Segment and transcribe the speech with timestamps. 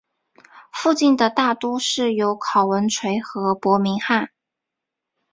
[0.71, 4.31] 附近的大都市有考文垂和伯明翰。